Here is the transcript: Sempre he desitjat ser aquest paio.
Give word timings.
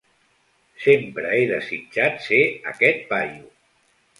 Sempre 0.85 1.35
he 1.35 1.43
desitjat 1.51 2.27
ser 2.31 2.41
aquest 2.73 3.05
paio. 3.13 3.45